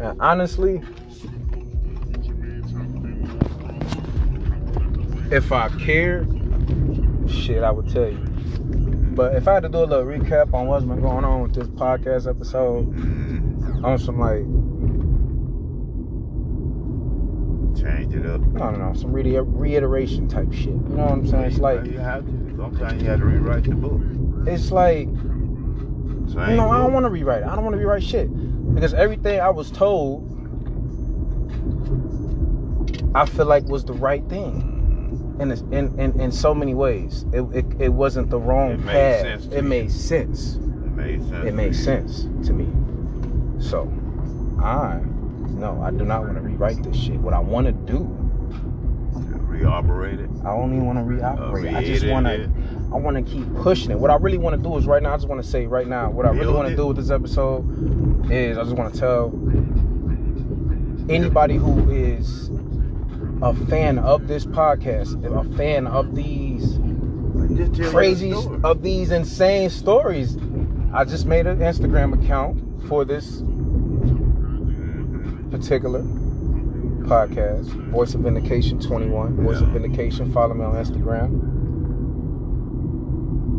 [0.00, 0.80] Uh, honestly,
[5.30, 6.26] if I cared,
[7.28, 8.16] shit, I would tell you.
[9.14, 11.54] But if I had to do a little recap on what's been going on with
[11.54, 12.86] this podcast episode,
[13.84, 14.44] on some like
[17.80, 18.40] Change it up.
[18.56, 20.68] I don't know, some re- reiteration type shit.
[20.68, 21.44] You know what I'm saying?
[21.44, 22.56] It's like you have to.
[22.56, 24.00] Sometimes you have to rewrite the book.
[24.46, 25.08] it's like
[26.32, 27.46] Same you know, I don't want to rewrite it.
[27.48, 28.28] I don't want to rewrite shit
[28.74, 30.26] because everything I was told,
[33.14, 34.66] I feel like was the right thing.
[35.40, 38.92] In, in, in, in so many ways, it, it, it wasn't the wrong It made
[38.92, 39.20] path.
[39.22, 39.68] sense to it you.
[39.68, 40.54] made sense.
[40.56, 41.46] It made sense.
[41.46, 42.68] It made sense to me.
[43.58, 43.90] So,
[44.62, 45.00] I
[45.48, 47.16] no, I do not want to rewrite this shit.
[47.16, 48.16] What I want to do,
[49.60, 50.30] Reoperate it.
[50.44, 51.74] I only want to reoperate.
[51.74, 52.48] I just want to.
[52.92, 53.98] I want to keep pushing it.
[53.98, 55.12] What I really want to do is right now.
[55.12, 56.10] I just want to say right now.
[56.10, 59.26] What I really want to do with this episode is I just want to tell
[61.08, 62.50] anybody who is
[63.42, 66.78] a fan of this podcast, a fan of these
[67.90, 68.32] crazy,
[68.64, 70.36] of these insane stories.
[70.92, 73.42] I just made an Instagram account for this
[75.50, 76.02] particular
[77.06, 79.36] podcast, Voice of Vindication 21.
[79.36, 80.32] Voice of Vindication.
[80.32, 81.59] Follow me on Instagram.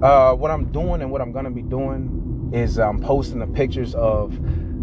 [0.01, 3.93] Uh, what I'm doing and what I'm gonna be doing is I'm posting the pictures
[3.95, 4.33] of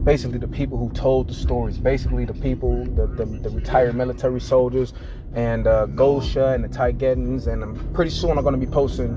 [0.05, 1.78] basically the people who told the stories.
[1.78, 4.92] Basically, the people, the the, the retired military soldiers,
[5.34, 7.46] and uh, Gosia and the Taygetans.
[7.46, 9.16] And I'm pretty soon I'm gonna be posting.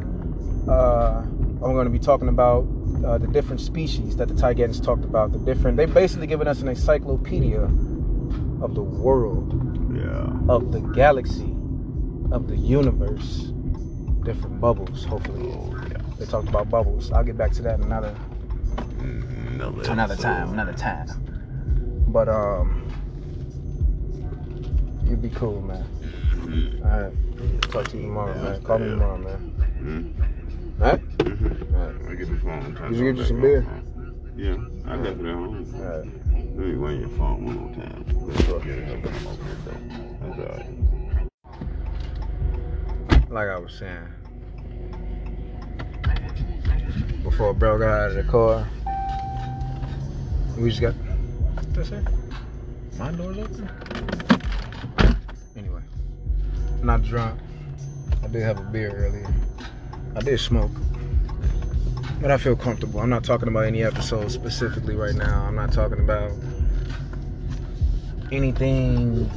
[0.67, 1.21] Uh,
[1.63, 2.67] I'm gonna be talking about
[3.05, 5.31] uh, the different species that the Taygetans talked about.
[5.33, 5.77] The different.
[5.77, 7.61] They basically given us an encyclopedia
[8.61, 9.53] of the world
[9.95, 10.29] Yeah.
[10.49, 11.53] of the galaxy,
[12.31, 13.53] of the universe,
[14.23, 15.03] different bubbles.
[15.05, 15.97] Hopefully, Oh, yeah.
[16.17, 17.11] they talked about bubbles.
[17.11, 18.15] I'll get back to that another
[18.99, 21.07] Another, another time, another time.
[22.07, 22.87] But um,
[25.05, 25.85] you'd be cool, man.
[26.35, 26.83] Mhm.
[26.85, 27.13] All right,
[27.71, 28.61] talk to you tomorrow, Yeah, man.
[28.61, 29.53] Call me tomorrow, man.
[29.81, 30.81] Mhm.
[30.81, 31.75] All right, Mhm.
[31.75, 32.73] all right, I get the phone.
[32.89, 33.65] Did you get you some beer?
[34.35, 34.55] Yeah,
[34.87, 35.65] I left it at home.
[35.75, 36.07] all right.
[36.35, 38.05] Let me run your phone one more time.
[38.27, 38.49] That's
[40.39, 41.00] all right.
[43.31, 44.09] Like I was saying,
[47.23, 48.67] before bro got out of the car,
[50.57, 50.93] we just got.
[51.69, 52.05] That's it.
[52.99, 53.69] My door's open.
[55.55, 55.81] Anyway,
[56.83, 57.39] not drunk.
[58.21, 59.33] I did have a beer earlier.
[60.13, 60.71] I did smoke.
[62.19, 62.99] But I feel comfortable.
[62.99, 65.45] I'm not talking about any episode specifically right now.
[65.45, 66.33] I'm not talking about
[68.29, 69.31] anything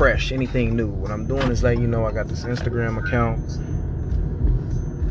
[0.00, 0.88] fresh, anything new.
[0.88, 3.58] What I'm doing is letting you know I got this Instagram account.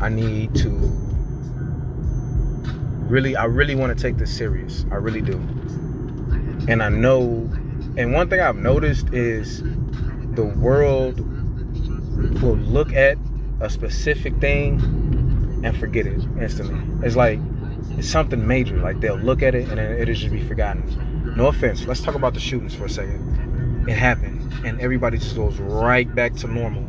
[0.02, 0.70] I need to
[3.08, 4.84] really, I really want to take this serious.
[4.90, 5.34] I really do.
[6.66, 7.48] And I know,
[7.96, 11.20] and one thing I've noticed is the world
[12.42, 13.16] will look at
[13.60, 14.80] a specific thing
[15.64, 17.06] and forget it instantly.
[17.06, 17.38] It's like
[17.90, 18.78] it's something major.
[18.78, 21.32] Like they'll look at it and it'll just be forgotten.
[21.36, 21.86] No offense.
[21.86, 23.86] Let's talk about the shootings for a second.
[23.88, 26.82] It happened, and everybody just goes right back to normal.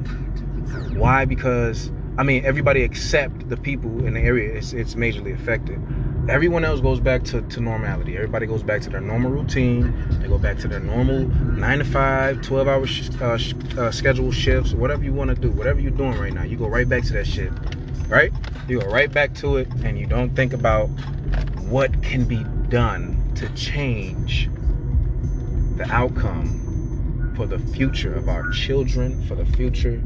[0.93, 1.25] Why?
[1.25, 5.81] Because I mean, everybody except the people in the area is it's majorly affected.
[6.29, 8.15] Everyone else goes back to, to normality.
[8.15, 10.19] Everybody goes back to their normal routine.
[10.21, 13.89] They go back to their normal 9 to 5, 12 hour sh- uh, sh- uh,
[13.91, 16.43] scheduled shifts, whatever you want to do, whatever you're doing right now.
[16.43, 17.51] You go right back to that shit,
[18.07, 18.31] right?
[18.67, 20.87] You go right back to it, and you don't think about
[21.67, 24.49] what can be done to change
[25.77, 26.70] the outcome
[27.35, 30.01] for the future of our children, for the future,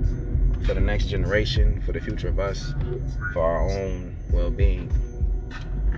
[0.65, 2.73] for the next generation, for the future of us,
[3.33, 4.91] for our own well being.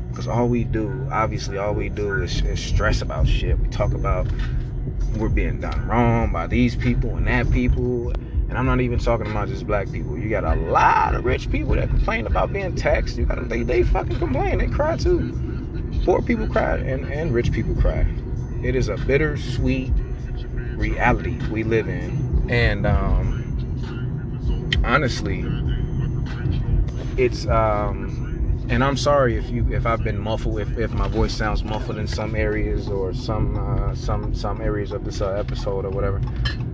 [0.09, 3.59] Because all we do, obviously, all we do is, is stress about shit.
[3.59, 4.27] We talk about
[5.17, 8.11] we're being done wrong by these people and that people.
[8.49, 10.17] And I'm not even talking about just black people.
[10.17, 13.17] You got a lot of rich people that complain about being taxed.
[13.17, 14.59] You got them, they they fucking complain.
[14.59, 15.37] They cry too.
[16.05, 18.07] Poor people cry and, and rich people cry.
[18.63, 19.93] It is a bittersweet
[20.77, 22.47] reality we live in.
[22.49, 23.43] And um
[24.83, 25.45] honestly,
[27.17, 31.33] it's um and I'm sorry if you if I've been muffled if, if my voice
[31.33, 35.85] sounds muffled in some areas or some uh, some some areas of this uh, episode
[35.85, 36.21] or whatever.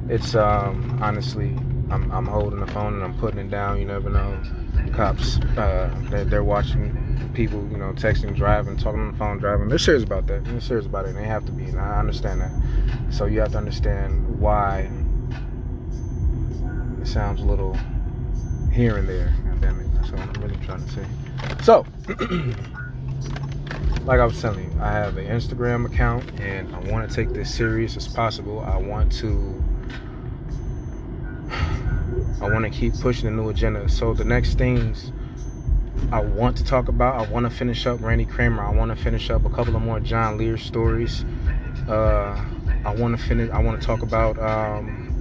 [0.10, 1.56] It's um honestly
[1.90, 3.80] I'm I'm holding the phone and I'm putting it down.
[3.80, 4.42] You never know.
[4.92, 9.68] Cops uh they're, they're watching people you know texting, driving, talking on the phone, driving.
[9.68, 10.46] They're serious about that.
[10.46, 11.10] They're serious about it.
[11.10, 11.66] And they have to be.
[11.66, 12.52] And I understand that.
[13.14, 14.90] So you have to understand why
[17.02, 17.78] it sounds a little
[18.72, 19.34] here and there.
[19.46, 19.94] God damn it.
[19.96, 21.06] That's what I'm really trying to say.
[21.62, 21.86] So,
[24.06, 27.34] like I was telling you, I have an Instagram account and I want to take
[27.34, 28.62] this serious as possible.
[28.62, 29.64] I want to
[32.42, 33.88] I want to keep pushing the new agenda.
[33.90, 35.12] So the next things
[36.12, 38.64] I want to talk about, I want to finish up Randy Cramer.
[38.64, 41.26] I want to finish up a couple of more John Lear stories.
[41.88, 42.40] Uh,
[42.86, 43.50] I want to finish.
[43.52, 45.14] I want to talk about um,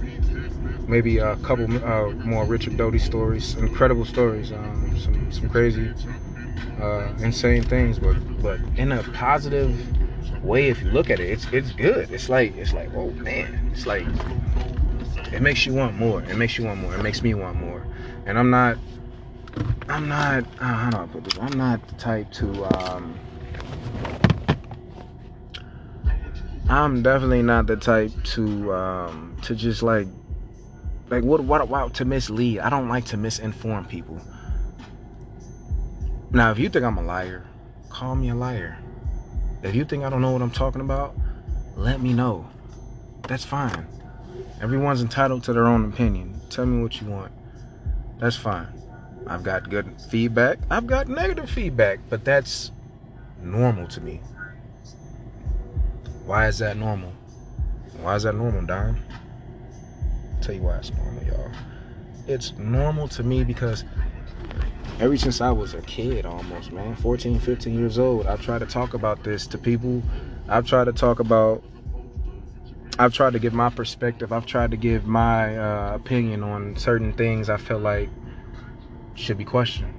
[0.87, 5.91] maybe a couple uh, more Richard Doty stories, incredible stories, um, some some crazy,
[6.79, 9.75] uh, insane things, but but in a positive
[10.43, 10.69] way.
[10.69, 12.11] If you look at it, it's it's good.
[12.11, 14.05] It's like it's like oh man, it's like
[15.31, 16.21] it makes you want more.
[16.21, 16.93] It makes you want more.
[16.93, 17.85] It makes me want more.
[18.25, 18.77] And I'm not.
[19.87, 20.45] I'm not.
[20.59, 21.37] Uh, how do I put this?
[21.39, 22.65] I'm not the type to.
[22.77, 23.19] Um,
[26.69, 30.07] I'm definitely not the type to um, to just like
[31.09, 32.59] like what what what to mislead.
[32.59, 34.19] I don't like to misinform people.
[36.31, 37.45] Now, if you think I'm a liar,
[37.89, 38.77] call me a liar.
[39.61, 41.15] If you think I don't know what I'm talking about,
[41.75, 42.49] let me know.
[43.27, 43.87] That's fine.
[44.59, 46.41] Everyone's entitled to their own opinion.
[46.49, 47.31] Tell me what you want.
[48.17, 48.67] That's fine.
[49.27, 50.59] I've got good feedback.
[50.69, 52.71] I've got negative feedback, but that's
[53.39, 54.21] normal to me.
[56.25, 57.13] Why is that normal?
[58.01, 58.97] Why is that normal, Don?
[60.43, 61.51] tell you why it's normal, y'all.
[62.27, 63.85] It's normal to me because
[64.99, 68.65] ever since I was a kid almost, man, 14, 15 years old, I've tried to
[68.65, 70.03] talk about this to people.
[70.49, 71.63] I've tried to talk about
[72.99, 74.31] I've tried to give my perspective.
[74.31, 78.09] I've tried to give my uh, opinion on certain things I feel like
[79.15, 79.93] should be questioned.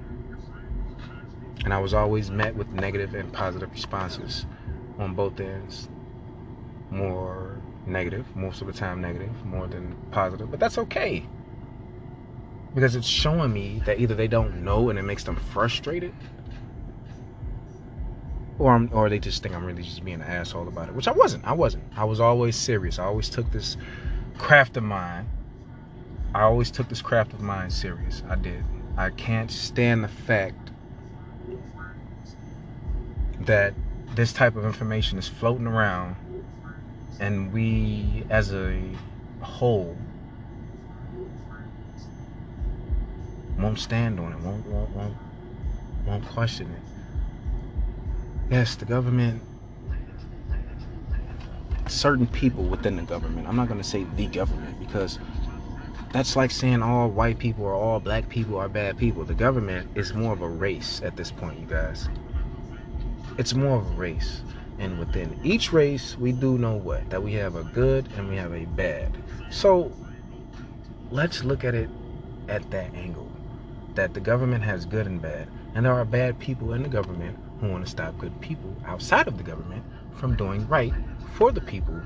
[1.63, 4.45] And I was always met with negative and positive responses
[4.99, 5.89] on both ends.
[6.91, 7.57] More
[7.87, 11.25] negative, most of the time negative, more than positive, but that's okay.
[12.73, 16.13] Because it's showing me that either they don't know and it makes them frustrated,
[18.59, 21.07] or I'm, or they just think I'm really just being an asshole about it, which
[21.07, 21.45] I wasn't.
[21.45, 21.83] I wasn't.
[21.95, 22.99] I was always serious.
[22.99, 23.77] I always took this
[24.37, 25.27] craft of mine.
[26.33, 28.23] I always took this craft of mine serious.
[28.29, 28.63] I did.
[28.97, 30.71] I can't stand the fact
[33.41, 33.73] that
[34.15, 36.15] this type of information is floating around
[37.19, 38.81] and we as a
[39.41, 39.97] whole
[43.57, 45.15] won't stand on it, won't won't won't,
[46.05, 46.81] won't question it.
[48.51, 49.41] Yes, the government
[51.87, 53.47] certain people within the government.
[53.47, 55.19] I'm not going to say the government because
[56.15, 59.25] that's like saying all white people or all black people are bad people.
[59.25, 62.07] The government is more of a race at this point, you guys.
[63.37, 64.41] It's more of a race.
[64.79, 67.09] And within each race, we do know what?
[67.09, 69.11] That we have a good and we have a bad.
[69.49, 69.91] So
[71.11, 71.89] let's look at it
[72.47, 73.29] at that angle.
[73.95, 75.49] That the government has good and bad.
[75.73, 79.27] And there are bad people in the government who want to stop good people outside
[79.27, 79.83] of the government
[80.13, 80.93] from doing right
[81.33, 82.01] for the people.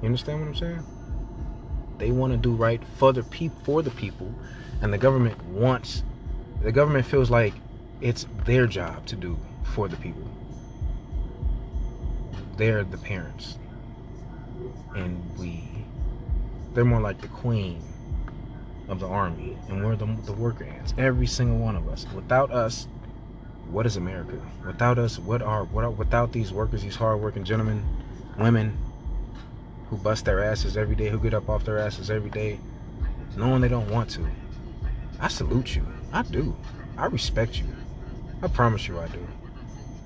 [0.00, 0.95] You understand what I'm saying?
[1.98, 4.32] They want to do right for the people for the people
[4.82, 6.02] and the government wants
[6.62, 7.54] the government feels like
[8.00, 10.28] it's their job to do for the people.
[12.56, 13.58] They're the parents.
[14.94, 15.62] And we
[16.74, 17.82] they're more like the queen
[18.88, 22.06] of the army and we're the, the worker ants every single one of us.
[22.14, 22.88] Without us
[23.70, 24.40] what is america?
[24.64, 27.84] Without us what are what are without these workers these hardworking gentlemen
[28.38, 28.85] women
[29.88, 32.58] who bust their asses every day who get up off their asses every day
[33.36, 34.26] knowing they don't want to
[35.20, 36.56] i salute you i do
[36.96, 37.66] i respect you
[38.42, 39.26] i promise you i do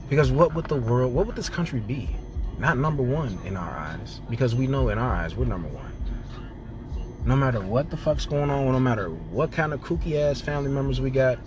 [0.09, 2.09] because what would the world what would this country be
[2.61, 5.95] not number one in our eyes because we know in our eyes we're number one.
[7.25, 10.71] No matter what the fuck's going on, no matter what kind of kooky ass family
[10.71, 11.39] members we got,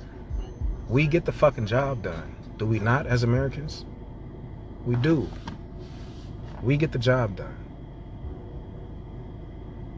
[0.89, 2.35] we get the fucking job done.
[2.57, 3.85] Do we not as Americans?
[4.87, 5.29] We do.
[6.63, 7.62] We get the job done.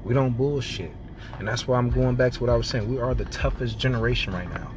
[0.06, 0.94] We don't bullshit.
[1.40, 2.90] And that's why I'm going back to what I was saying.
[2.90, 4.72] We are the toughest generation right now.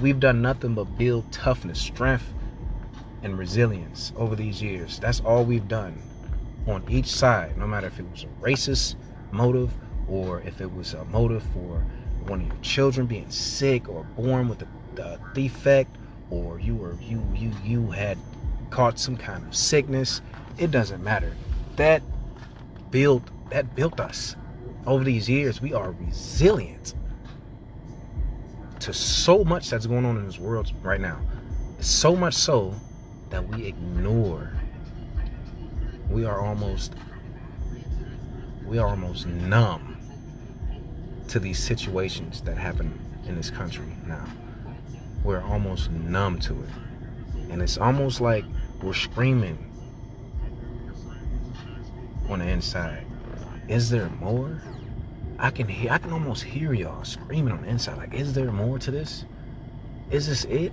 [0.00, 2.32] We've done nothing but build toughness, strength,
[3.24, 5.00] and resilience over these years.
[5.00, 6.00] That's all we've done
[6.68, 8.94] on each side, no matter if it was a racist
[9.32, 9.74] motive
[10.08, 11.82] or if it was a motive for
[12.24, 15.96] one of your children being sick or born with a, a defect
[16.30, 18.18] or you were you you you had
[18.70, 20.20] caught some kind of sickness
[20.58, 21.34] it doesn't matter
[21.76, 22.02] that
[22.90, 24.36] built that built us
[24.88, 26.94] over these years we are resilient
[28.80, 31.20] to so much that's going on in this world right now
[31.80, 32.74] so much so
[33.30, 34.50] that we ignore.
[36.10, 36.94] We are almost
[38.66, 39.96] we are almost numb
[41.28, 44.26] to these situations that happen in this country now.
[45.24, 46.68] we're almost numb to it.
[47.50, 48.44] And it's almost like
[48.82, 49.58] we're screaming
[52.28, 53.06] on the inside.
[53.68, 54.60] Is there more?
[55.38, 57.96] I can hear I can almost hear y'all screaming on the inside.
[57.98, 59.24] Like, is there more to this?
[60.10, 60.72] Is this it?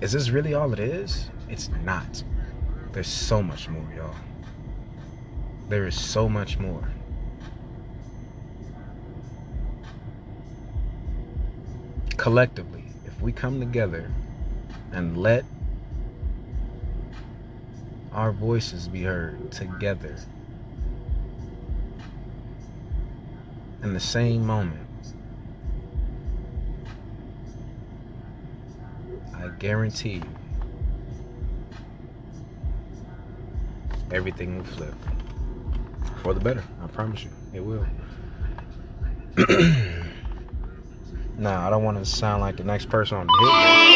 [0.00, 1.30] Is this really all it is?
[1.48, 2.24] It's not.
[2.92, 4.14] There's so much more, y'all.
[5.68, 6.88] There is so much more.
[12.16, 14.10] Collectively, if we come together
[14.92, 15.44] and let
[18.12, 20.16] our voices be heard together
[23.84, 24.80] in the same moment,
[29.34, 30.24] I guarantee you
[34.10, 34.94] everything will flip
[36.22, 36.64] for the better.
[36.82, 37.84] I promise you, it will.
[41.36, 43.93] nah, I don't want to sound like the next person on the hit list.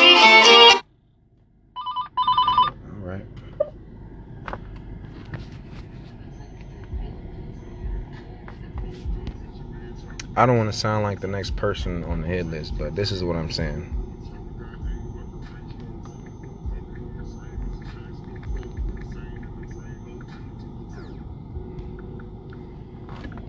[10.39, 13.11] I don't want to sound like the next person on the hit list, but this
[13.11, 13.93] is what I'm saying.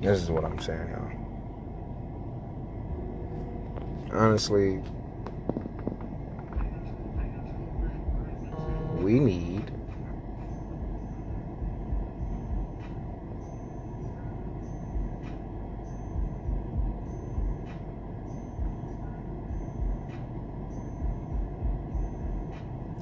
[0.02, 1.12] This is what I'm saying, y'all.
[4.12, 4.82] Honestly,
[8.98, 9.70] we need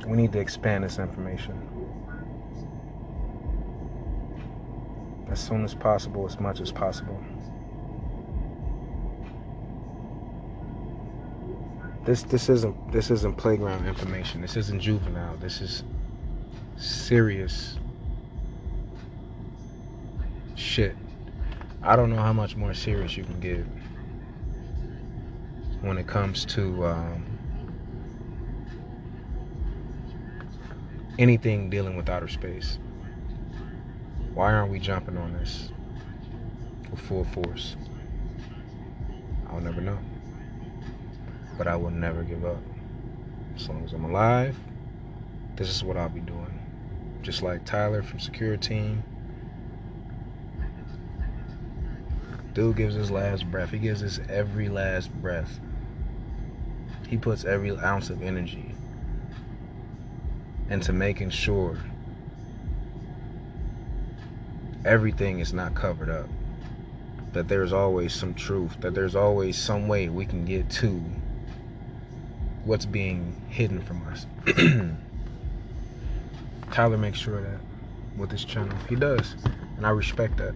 [0.08, 1.62] we need to expand this information
[5.30, 7.22] as soon as possible, as much as possible.
[12.06, 14.40] This this isn't this isn't playground information.
[14.40, 15.36] This isn't juvenile.
[15.36, 15.84] This is
[16.78, 17.78] serious
[20.56, 20.96] shit.
[21.84, 23.66] I don't know how much more serious you can get
[25.82, 27.37] when it comes to um,
[31.18, 32.78] anything dealing with outer space.
[34.34, 35.72] Why aren't we jumping on this
[36.92, 37.76] with full force?
[39.50, 39.98] I'll never know.
[41.58, 42.62] But I will never give up.
[43.56, 44.56] As long as I'm alive,
[45.56, 46.54] this is what I'll be doing.
[47.24, 49.04] Just like Tyler from Secure Team.
[52.54, 53.72] Dude gives his last breath.
[53.72, 55.60] He gives his every last breath.
[57.08, 58.67] He puts every ounce of energy
[60.70, 61.78] into making sure
[64.86, 66.28] everything is not covered up.
[67.34, 71.04] That there's always some truth, that there's always some way we can get to
[72.64, 74.26] what's being hidden from us.
[76.72, 77.60] Tyler makes sure that
[78.18, 78.76] with his channel.
[78.90, 79.36] He does.
[79.78, 80.56] And I respect that.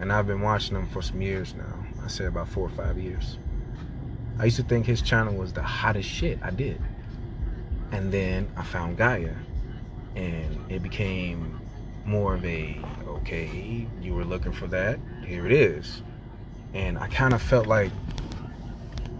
[0.00, 1.86] And I've been watching him for some years now.
[2.04, 3.38] I say about four or five years.
[4.38, 6.38] I used to think his channel was the hottest shit.
[6.42, 6.80] I did.
[7.96, 9.36] And then I found Gaia.
[10.14, 11.56] And it became
[12.04, 16.02] more of a okay, you were looking for that, here it is.
[16.74, 17.90] And I kind of felt like,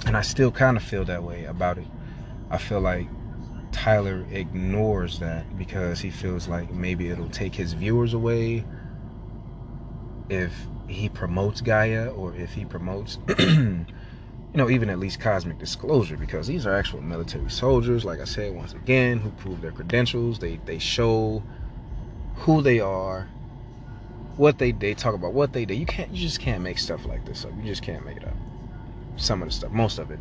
[0.04, 1.87] and I still kind of feel that way about it.
[2.50, 3.09] I feel like
[3.73, 8.66] Tyler ignores that because he feels like maybe it'll take his viewers away
[10.28, 13.18] if he promotes Gaia or if he promotes,
[14.56, 18.25] you know, even at least cosmic disclosure because these are actual military soldiers, like I
[18.25, 20.38] said once again, who prove their credentials.
[20.38, 21.42] They they show
[22.36, 23.28] who they are,
[24.38, 25.75] what they they talk about what they do.
[25.75, 27.50] You can't you just can't make stuff like this up.
[27.58, 28.32] You just can't make it up.
[29.18, 30.20] Some of the stuff, most of it.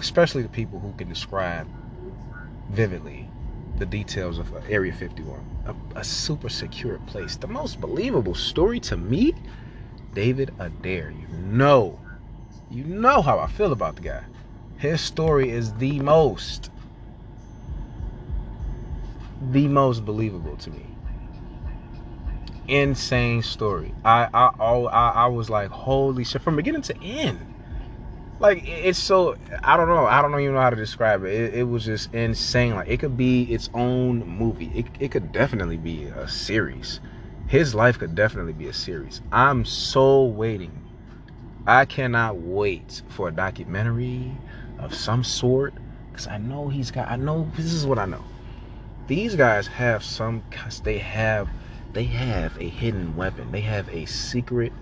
[0.00, 1.68] Especially the people who can describe
[2.70, 3.28] vividly
[3.78, 7.36] the details of uh, Area 51, a, a super secure place.
[7.36, 9.32] The most believable story to me,
[10.14, 11.10] David Adair.
[11.10, 12.00] You know,
[12.68, 14.24] you know how I feel about the guy.
[14.78, 16.70] His story is the most
[19.52, 20.86] the most believable to me.
[22.68, 23.94] Insane story.
[24.04, 27.40] I I I, I was like, holy shit, from beginning to end.
[28.38, 31.32] Like it's so I don't know I don't even know how to describe it.
[31.32, 32.74] It, it was just insane.
[32.74, 34.72] Like it could be its own movie.
[34.74, 37.00] It it could definitely be a series.
[37.50, 39.20] His life could definitely be a series.
[39.30, 40.82] I'm so waiting.
[41.66, 44.32] I cannot wait for a documentary
[44.78, 45.74] of some sort
[46.10, 47.10] because I know he's got.
[47.10, 48.24] I know this is what I know
[49.08, 50.44] these guys have some
[50.84, 51.48] they have
[51.92, 54.72] they have a hidden weapon they have a secret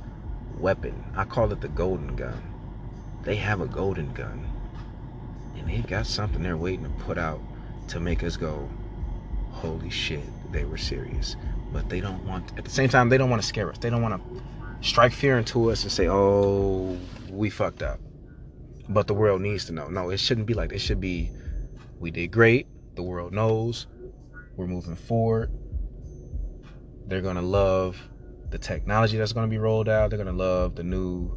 [0.58, 2.42] weapon i call it the golden gun
[3.28, 4.46] they have a golden gun.
[5.58, 7.40] And they've got something they're waiting to put out
[7.88, 8.70] to make us go,
[9.50, 11.36] holy shit, they were serious.
[11.72, 13.78] But they don't want, at the same time, they don't want to scare us.
[13.78, 14.42] They don't want to
[14.80, 16.96] strike fear into us and say, oh,
[17.30, 18.00] we fucked up.
[18.88, 19.88] But the world needs to know.
[19.88, 21.30] No, it shouldn't be like It should be,
[21.98, 22.66] we did great.
[22.94, 23.86] The world knows.
[24.56, 25.52] We're moving forward.
[27.06, 28.00] They're going to love
[28.50, 30.10] the technology that's going to be rolled out.
[30.10, 31.30] They're going to love the new,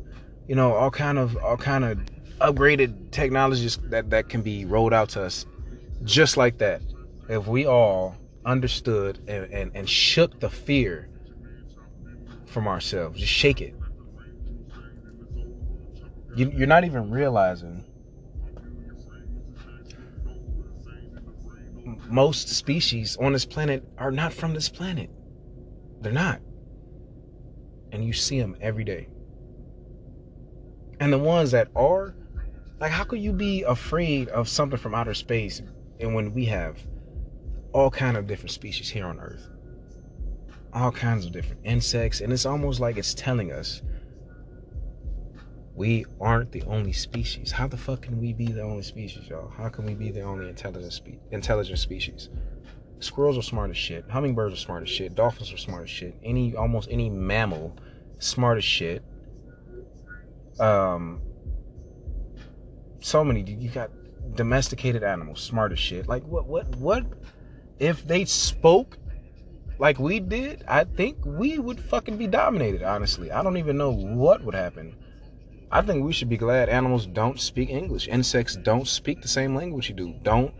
[0.47, 1.99] you know, all kind of, all kind of
[2.39, 5.45] upgraded technologies that, that can be rolled out to us
[6.03, 6.81] just like that.
[7.29, 11.09] If we all understood and, and, and shook the fear
[12.45, 13.19] from ourselves.
[13.19, 13.75] Just shake it.
[16.35, 17.85] You, you're not even realizing
[22.09, 25.09] most species on this planet are not from this planet.
[26.01, 26.41] They're not.
[27.91, 29.07] And you see them every day.
[30.99, 32.15] And the ones that are,
[32.79, 35.61] like, how could you be afraid of something from outer space
[35.99, 36.77] and when we have
[37.73, 39.47] all kind of different species here on Earth?
[40.73, 43.81] all kinds of different insects, and it's almost like it's telling us
[45.75, 47.51] we aren't the only species.
[47.51, 49.49] How the fuck can we be the only species, y'all?
[49.49, 52.29] How can we be the only intelligent spe- intelligent species?
[52.99, 54.05] Squirrels are smart as shit.
[54.09, 55.15] Hummingbirds are smart as shit.
[55.15, 56.15] Dolphins are smart as shit.
[56.23, 57.75] Any almost any mammal,
[58.19, 59.03] smart as shit.
[60.59, 61.21] Um,
[62.99, 63.41] so many.
[63.41, 63.89] You got
[64.35, 66.07] domesticated animals, smart as shit.
[66.07, 66.45] Like what?
[66.45, 66.75] What?
[66.75, 67.05] What?
[67.81, 68.99] If they spoke
[69.79, 73.31] like we did, I think we would fucking be dominated, honestly.
[73.31, 74.95] I don't even know what would happen.
[75.71, 78.07] I think we should be glad animals don't speak English.
[78.07, 80.13] Insects don't speak the same language you do.
[80.21, 80.53] Don't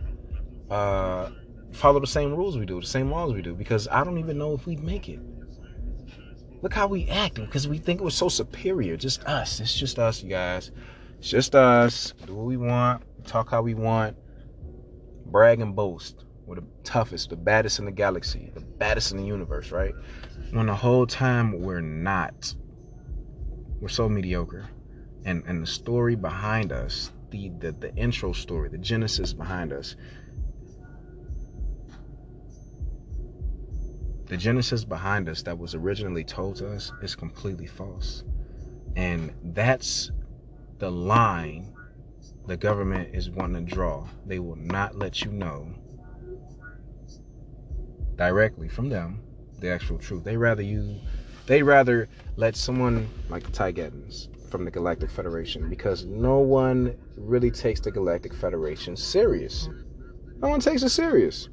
[0.68, 1.30] uh,
[1.70, 4.36] follow the same rules we do, the same laws we do, because I don't even
[4.36, 5.20] know if we'd make it.
[6.60, 8.96] Look how we act because we think was so superior.
[8.96, 9.60] Just us.
[9.60, 10.72] It's just us, you guys.
[11.20, 12.14] It's just us.
[12.26, 13.04] Do what we want.
[13.28, 14.16] Talk how we want.
[15.26, 16.24] Brag and boast.
[16.54, 19.94] The toughest, the baddest in the galaxy, the baddest in the universe, right?
[20.50, 22.54] When the whole time we're not.
[23.80, 24.68] We're so mediocre.
[25.24, 29.96] And and the story behind us, the the, the intro story, the genesis behind us.
[34.26, 38.24] The genesis behind us that was originally told to us is completely false.
[38.96, 40.10] And that's
[40.78, 41.74] the line
[42.46, 44.06] the government is wanting to draw.
[44.26, 45.74] They will not let you know
[48.16, 49.20] directly from them
[49.58, 50.24] the actual truth.
[50.24, 51.00] They rather you
[51.46, 57.80] they rather let someone like Taygetans from the Galactic Federation because no one really takes
[57.80, 59.68] the Galactic Federation serious.
[60.36, 61.48] No one takes it serious.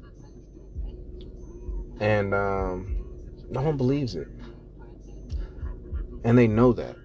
[2.00, 3.04] And um,
[3.50, 4.28] no one believes it.
[6.24, 6.96] And they know that.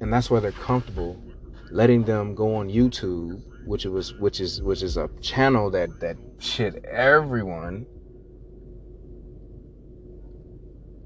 [0.00, 1.22] And that's why they're comfortable
[1.70, 6.16] letting them go on YouTube, which was which is which is a channel that that
[6.38, 7.86] shit everyone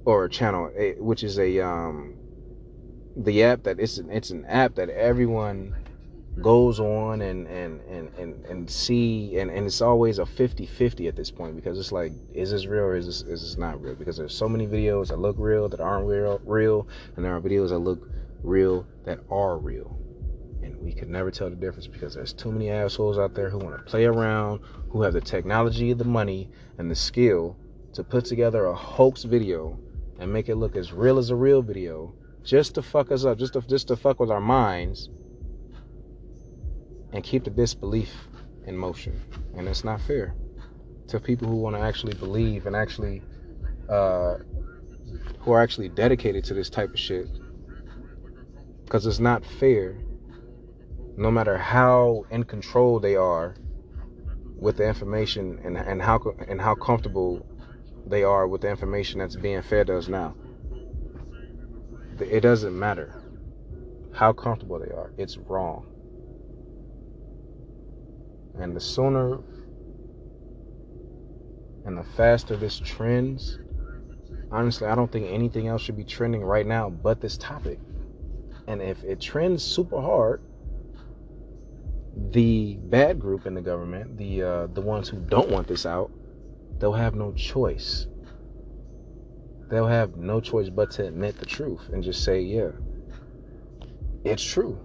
[0.05, 2.17] or a channel, which is a um,
[3.17, 5.75] the app that it's an, it's an app that everyone
[6.41, 11.15] goes on and and and and, and see and, and it's always a 50-50 at
[11.15, 13.95] this point because it's like is this real or is this is this not real?
[13.95, 17.41] Because there's so many videos that look real that aren't real real and there are
[17.41, 18.09] videos that look
[18.43, 19.99] real that are real.
[20.63, 23.59] And we could never tell the difference because there's too many assholes out there who
[23.59, 27.59] want to play around who have the technology the money and the skill
[27.93, 29.79] to put together a hoax video
[30.23, 33.39] and make it look as real as a real video just to fuck us up,
[33.39, 35.11] just to, just to fuck with our minds
[37.13, 38.15] and keep the disbelief
[38.65, 39.21] in motion.
[39.57, 40.35] And it's not fair
[41.09, 43.21] to people who want to actually believe and actually,
[43.89, 44.37] uh,
[45.41, 47.27] who are actually dedicated to this type of shit.
[48.85, 49.99] Because it's not fair,
[51.17, 53.57] no matter how in control they are
[54.57, 57.45] with the information and, and how and how comfortable
[58.07, 60.35] they are with the information that's being fed us now.
[62.21, 63.23] It doesn't matter
[64.13, 65.87] how comfortable they are, it's wrong.
[68.59, 69.39] And the sooner
[71.85, 73.59] and the faster this trends,
[74.51, 77.79] honestly, I don't think anything else should be trending right now but this topic.
[78.69, 80.43] And if it trends super hard,
[82.31, 86.11] the bad group in the government, the uh, the ones who don't want this out,
[86.83, 88.09] they'll have no choice.
[89.71, 92.71] They'll have no choice but to admit the truth and just say, yeah,
[94.25, 94.81] it's true.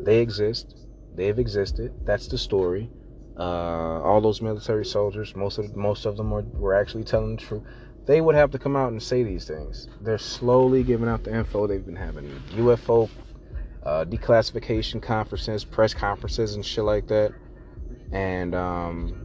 [0.00, 0.74] They exist.
[1.14, 1.92] They've existed.
[2.06, 2.90] That's the story.
[3.38, 7.42] Uh, all those military soldiers, most of most of them were, were actually telling the
[7.42, 7.62] truth.
[8.06, 9.88] They would have to come out and say these things.
[10.00, 11.66] They're slowly giving out the info.
[11.66, 13.10] They've been having UFO
[13.82, 17.32] uh, declassification conferences, press conferences, and shit like that.
[18.12, 19.23] And um,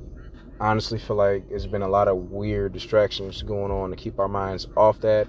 [0.60, 4.28] honestly, feel like it's been a lot of weird distractions going on to keep our
[4.28, 5.28] minds off that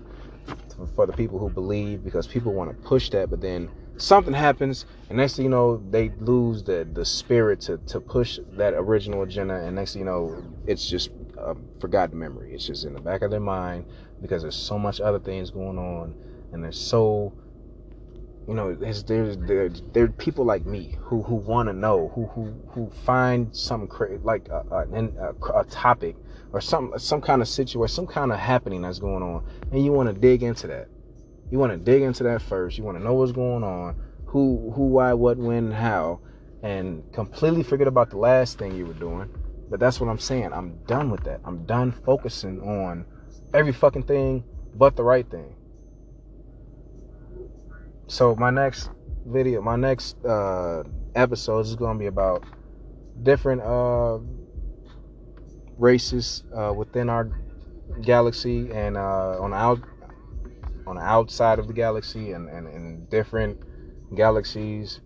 [0.95, 4.87] for the people who believe because people want to push that, but then something happens,
[5.09, 9.23] and next thing you know, they lose the the spirit to to push that original
[9.23, 12.55] agenda, and next thing you know, it's just a forgotten memory.
[12.55, 13.87] It's just in the back of their mind
[14.23, 16.15] because there's so much other things going on,
[16.53, 17.33] and there's so
[18.49, 19.71] you know, there's there's there
[20.05, 24.19] are people like me who who want to know, who who who find some cra-
[24.23, 26.17] like a, a, a, topic
[26.53, 29.93] or some some kind of situation, some kind of happening that's going on, and you
[29.93, 30.89] want to dig into that.
[31.51, 32.79] You want to dig into that first.
[32.79, 36.21] You want to know what's going on, who who why what when how,
[36.63, 39.29] and completely forget about the last thing you were doing.
[39.69, 40.53] But that's what I'm saying.
[40.53, 41.41] I'm done with that.
[41.45, 43.05] I'm done focusing on
[43.55, 45.55] every fucking thing but the right thing.
[48.11, 48.91] So my next
[49.25, 50.83] video, my next uh,
[51.15, 52.43] episode is going to be about
[53.23, 54.19] different uh,
[55.79, 57.31] races uh, within our
[58.03, 59.79] galaxy and uh, on out
[60.89, 63.63] on the outside of the galaxy and, and, and different
[64.17, 64.99] galaxies.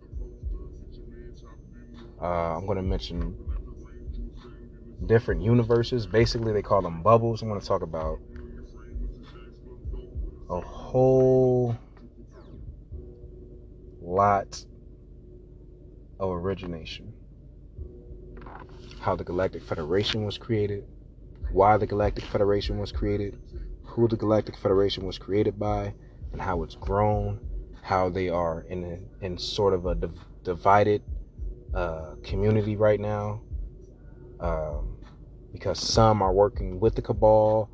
[2.22, 3.36] Uh, I'm going to mention
[5.04, 6.06] different universes.
[6.06, 7.42] Basically, they call them bubbles.
[7.42, 8.18] I'm going to talk about
[10.48, 11.76] a whole
[14.14, 14.64] lot
[16.20, 17.12] of origination.
[19.00, 20.85] How the Galactic Federation was created,
[21.53, 23.38] why the Galactic Federation was created,
[23.83, 25.94] who the Galactic Federation was created by,
[26.33, 27.40] and how it's grown,
[27.83, 31.03] how they are in a, in sort of a div- divided
[31.74, 33.42] uh, community right now,
[34.40, 34.96] um,
[35.53, 37.70] because some are working with the cabal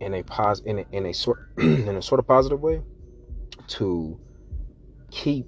[0.00, 2.82] in a pos in a, in a sort in a sort of positive way
[3.68, 4.18] to
[5.12, 5.46] keep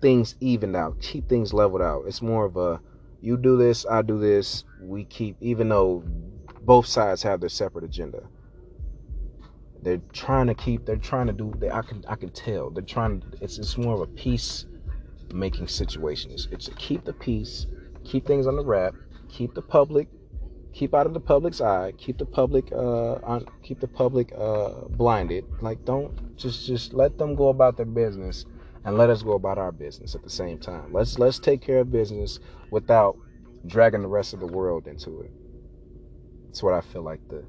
[0.00, 2.04] things evened out, keep things leveled out.
[2.06, 2.80] It's more of a
[3.20, 4.64] you do this, I do this.
[4.80, 6.04] We keep, even though
[6.62, 8.22] both sides have their separate agenda.
[9.82, 10.84] They're trying to keep.
[10.84, 11.52] They're trying to do.
[11.58, 12.04] They, I can.
[12.08, 12.70] I can tell.
[12.70, 13.22] They're trying.
[13.40, 13.58] It's.
[13.58, 14.66] It's more of a peace
[15.32, 16.32] making situation.
[16.32, 16.46] It's.
[16.50, 17.66] It's to keep the peace,
[18.04, 18.94] keep things on the wrap,
[19.28, 20.08] keep the public,
[20.72, 22.72] keep out of the public's eye, keep the public.
[22.72, 23.14] Uh.
[23.22, 24.32] On, keep the public.
[24.36, 24.86] Uh.
[24.88, 25.44] Blinded.
[25.60, 26.66] Like don't just.
[26.66, 28.44] Just let them go about their business
[28.86, 30.92] and let us go about our business at the same time.
[30.92, 32.38] Let's let's take care of business
[32.70, 33.18] without
[33.66, 35.32] dragging the rest of the world into it.
[36.46, 37.44] That's what I feel like the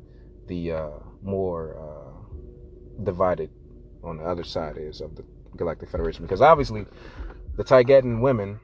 [0.48, 0.90] the uh,
[1.22, 3.52] more uh, divided
[4.04, 5.24] on the other side is of the
[5.56, 6.88] Galactic Federation because obviously
[7.56, 8.60] the Taygetan women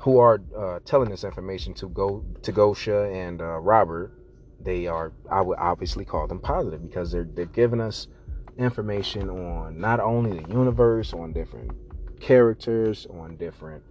[0.00, 4.12] who are uh, telling this information to go to Gosia and uh, Robert,
[4.60, 8.06] they are I would obviously call them positive because they're they're giving us
[8.60, 11.72] information on not only the universe, on different
[12.20, 13.82] characters, on different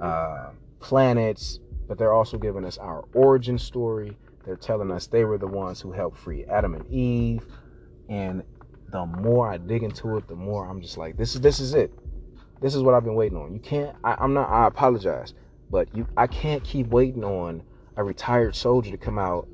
[0.00, 0.50] uh,
[0.80, 4.16] planets, but they're also giving us our origin story.
[4.44, 7.44] They're telling us they were the ones who helped free Adam and Eve.
[8.08, 8.42] And
[8.90, 11.74] the more I dig into it, the more I'm just like, this is this is
[11.74, 11.92] it.
[12.60, 13.52] This is what I've been waiting on.
[13.52, 13.96] You can't.
[14.04, 14.48] I, I'm not.
[14.48, 15.34] I apologize,
[15.70, 16.06] but you.
[16.16, 17.62] I can't keep waiting on
[17.96, 19.48] a retired soldier to come out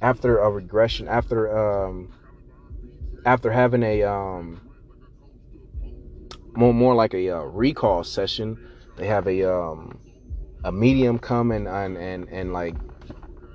[0.00, 2.12] after a regression, after um,
[3.26, 4.62] after having a um
[6.54, 8.58] more more like a uh, recall session,
[8.96, 9.98] they have a um
[10.64, 12.76] a medium come and and and, and like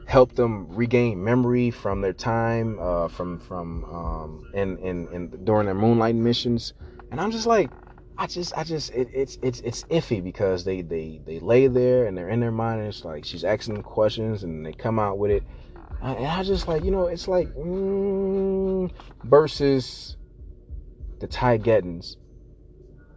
[0.05, 5.65] help them regain memory from their time uh from from um in in, in during
[5.65, 6.73] their moonlight missions.
[7.11, 7.71] And i'm just like
[8.17, 12.07] i just i just it, it's it's it's iffy because they they they lay there
[12.07, 14.99] and they're in their mind and it's like she's asking them questions and they come
[14.99, 15.43] out with it
[16.01, 18.91] and I just like, you know, it's like mm,
[19.23, 20.17] versus
[21.19, 22.15] the Taygetans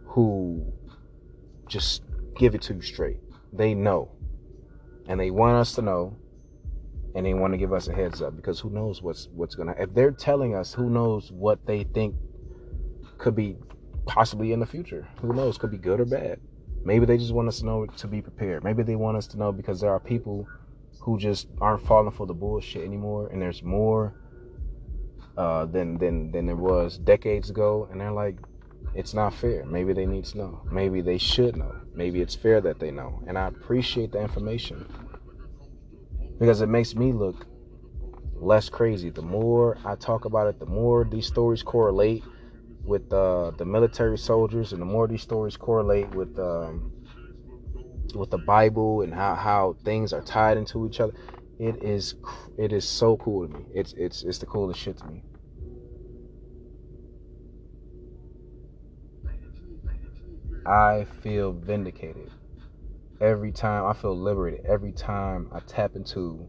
[0.05, 0.71] who
[1.67, 2.03] just
[2.37, 3.17] give it to you straight.
[3.51, 4.11] They know.
[5.07, 6.17] And they want us to know.
[7.15, 9.73] And they want to give us a heads up because who knows what's what's gonna
[9.79, 12.13] if they're telling us who knows what they think
[13.17, 13.55] could be
[14.05, 15.07] possibly in the future.
[15.21, 15.57] Who knows?
[15.57, 16.41] Could be good or bad.
[16.83, 18.63] Maybe they just want us to know to be prepared.
[18.65, 20.45] Maybe they want us to know because there are people
[21.05, 24.15] who just aren't falling for the bullshit anymore, and there's more
[25.37, 28.37] uh, than than than there was decades ago, and they're like,
[28.95, 29.63] it's not fair.
[29.65, 30.61] Maybe they need to know.
[30.71, 31.75] Maybe they should know.
[31.93, 34.83] Maybe it's fair that they know, and I appreciate the information
[36.39, 37.45] because it makes me look
[38.33, 39.11] less crazy.
[39.11, 42.23] The more I talk about it, the more these stories correlate
[42.83, 46.91] with uh, the military soldiers, and the more these stories correlate with um,
[48.13, 51.13] with the Bible and how how things are tied into each other.
[51.57, 52.15] It is
[52.57, 53.65] it is so cool to me.
[53.73, 55.23] It's it's it's the coolest shit to me.
[60.65, 62.31] I feel vindicated
[63.21, 63.85] every time.
[63.85, 66.47] I feel liberated every time I tap into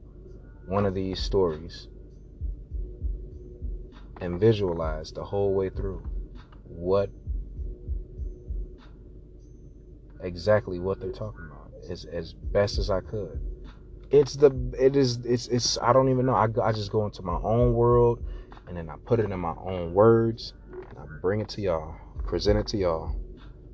[0.67, 1.89] one of these stories
[4.21, 6.03] and visualize the whole way through
[6.65, 7.11] what
[10.21, 11.46] exactly what they're talking about
[11.91, 13.41] as as best as I could.
[14.11, 16.35] It's the it is it's it's I don't even know.
[16.35, 18.23] I I just go into my own world
[18.69, 21.97] and then I put it in my own words and I bring it to y'all,
[22.27, 23.17] present it to y'all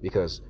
[0.01, 0.41] because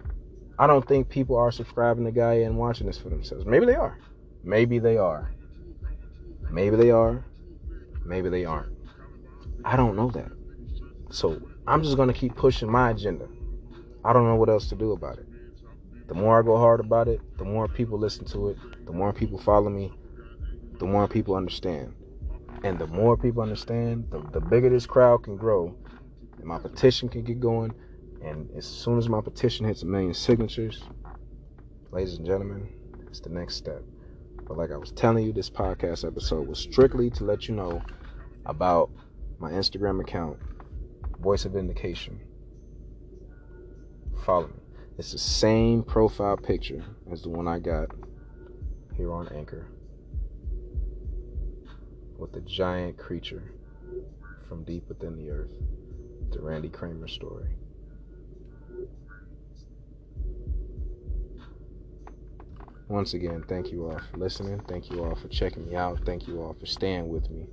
[0.58, 3.46] I don't think people are subscribing to Gaia and watching this for themselves.
[3.46, 3.98] Maybe they are.
[4.44, 5.32] Maybe they are.
[6.50, 7.24] Maybe they are.
[8.04, 8.72] Maybe they aren't.
[9.64, 10.30] I don't know that.
[11.10, 13.28] So I'm just gonna keep pushing my agenda.
[14.04, 15.26] I don't know what else to do about it.
[16.12, 19.14] The more I go hard about it, the more people listen to it, the more
[19.14, 19.90] people follow me,
[20.78, 21.94] the more people understand.
[22.62, 25.74] And the more people understand, the, the bigger this crowd can grow,
[26.36, 27.72] and my petition can get going.
[28.22, 30.82] And as soon as my petition hits a million signatures,
[31.92, 32.68] ladies and gentlemen,
[33.08, 33.82] it's the next step.
[34.46, 37.82] But like I was telling you, this podcast episode was strictly to let you know
[38.44, 38.90] about
[39.38, 40.36] my Instagram account,
[41.20, 42.20] Voice of Vindication.
[44.26, 44.61] Follow me.
[44.98, 47.88] It's the same profile picture as the one I got
[48.94, 49.66] here on Anchor
[52.18, 53.52] with the giant creature
[54.48, 55.50] from deep within the earth,
[56.30, 57.48] the Randy Cramer story.
[62.88, 64.60] Once again, thank you all for listening.
[64.68, 66.00] Thank you all for checking me out.
[66.04, 67.46] Thank you all for staying with me.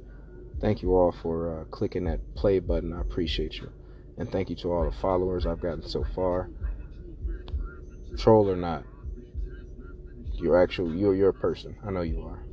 [0.59, 2.91] Thank you all for uh, clicking that play button.
[2.91, 3.71] I appreciate you.
[4.17, 6.49] And thank you to all the followers I've gotten so far.
[8.17, 8.83] Troll or not,
[10.33, 11.75] you're actual you're your person.
[11.85, 12.43] I know you are.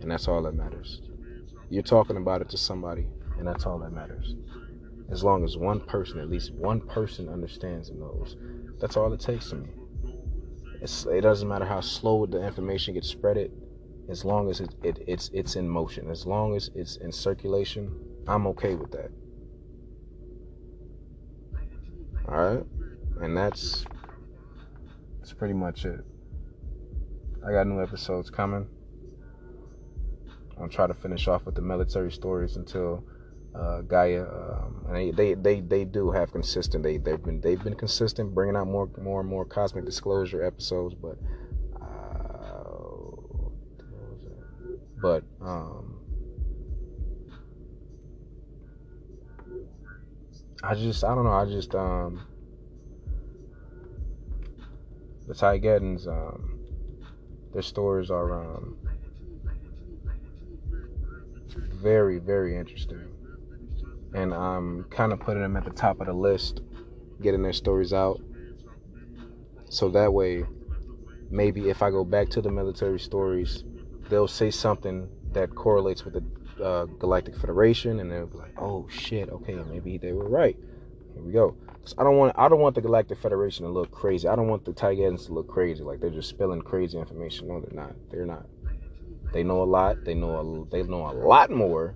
[0.00, 1.00] And that's all that matters.
[1.70, 3.06] You're talking about it to somebody,
[3.38, 4.34] and that's all that matters.
[5.10, 8.36] As long as one person, at least one person understands and knows.
[8.80, 9.68] That's all it takes to me.
[10.80, 13.52] It's, it doesn't matter how slow the information gets spread it,
[14.08, 17.94] as long as it, it, it's it's in motion, as long as it's in circulation,
[18.26, 19.10] I'm okay with that.
[22.28, 22.64] All right,
[23.20, 23.84] and that's
[25.22, 26.00] that's pretty much it.
[27.46, 28.66] I got new episodes coming.
[30.60, 33.04] I'm try to finish off with the military stories until
[33.54, 36.82] uh, Gaia, um, and they, they, they they do have consistent.
[36.82, 40.94] They they've been they've been consistent, bringing out more more and more cosmic disclosure episodes,
[40.94, 41.18] but
[45.02, 45.98] But um,
[50.62, 51.32] I just I don't know.
[51.32, 52.24] I just um,
[55.32, 56.58] the Taygetans, um,
[57.52, 58.76] their stories are um,
[61.82, 63.08] very very interesting,
[64.14, 66.60] and I'm kind of putting them at the top of the list,
[67.20, 68.20] getting their stories out,
[69.68, 70.44] so that way,
[71.30, 73.64] maybe if I go back to the military stories
[74.08, 78.86] they'll say something that correlates with the uh, Galactic Federation, and they'll be like, "Oh
[78.90, 80.56] shit, okay, maybe they were right."
[81.14, 81.56] Here we go.
[81.84, 84.28] So I don't want I don't want the Galactic Federation to look crazy.
[84.28, 87.48] I don't want the Taygetans to look crazy, like they're just spilling crazy information.
[87.48, 87.94] No, they're not.
[88.10, 88.46] They're not.
[89.32, 90.04] They know a lot.
[90.04, 91.94] They know a, they know a lot more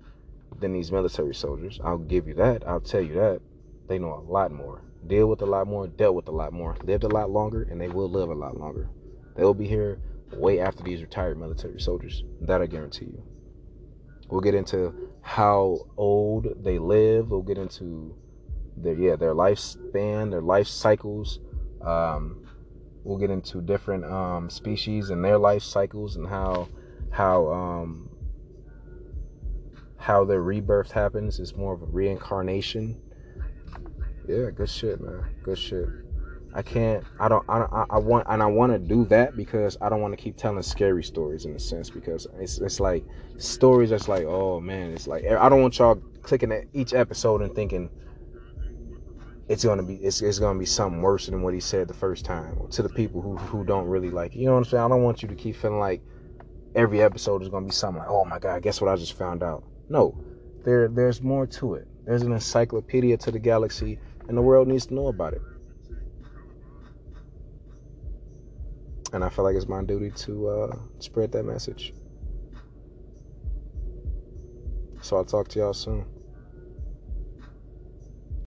[0.59, 1.81] than these military soldiers.
[1.85, 2.67] I'll give you that.
[2.67, 3.41] I'll tell you that.
[3.89, 4.83] They know a lot more.
[5.07, 5.87] Deal with a lot more.
[5.87, 6.77] Dealt with a lot more.
[6.83, 8.89] Lived a lot longer, and they will live a lot longer.
[9.37, 10.01] They will be here
[10.33, 12.25] way after these retired military soldiers.
[12.41, 13.23] That I guarantee you.
[14.29, 17.31] We'll get into how old they live.
[17.31, 18.17] We'll get into
[18.77, 21.41] their yeah their lifespan, their life cycles.
[21.85, 22.47] Um,
[23.05, 26.69] we'll get into different um, species and their life cycles and how
[27.11, 28.11] how um,
[29.97, 31.39] how their rebirth happens.
[31.41, 33.01] It's more of a reincarnation.
[34.29, 35.25] Yeah, good shit, man.
[35.43, 35.87] Good shit.
[36.57, 37.05] I can't.
[37.21, 37.45] I don't.
[37.49, 40.37] I, I want and I want to do that because I don't want to keep
[40.37, 43.05] telling scary stories in a sense because it's it's like
[43.37, 47.43] stories that's like oh man it's like I don't want y'all clicking at each episode
[47.43, 47.91] and thinking
[49.49, 52.25] it's gonna be it's, it's gonna be something worse than what he said the first
[52.25, 54.39] time to the people who who don't really like it.
[54.39, 56.03] you know what I'm saying I don't want you to keep feeling like
[56.75, 59.43] every episode is gonna be something like oh my god guess what I just found
[59.43, 60.19] out no
[60.65, 64.87] there there's more to it there's an encyclopedia to the galaxy and the world needs
[64.87, 65.43] to know about it
[69.13, 71.95] and I feel like it's my duty to uh, spread that message.
[75.01, 76.05] So I'll talk to y'all soon.